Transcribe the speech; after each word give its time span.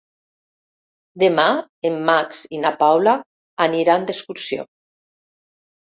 Demà 1.23 1.45
en 1.91 2.01
Max 2.09 2.43
i 2.59 2.63
na 2.65 2.73
Paula 2.83 3.17
aniran 3.71 4.11
d'excursió. 4.13 4.71